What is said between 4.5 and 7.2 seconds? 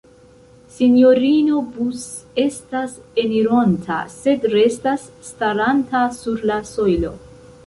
restas staranta sur la sojlo.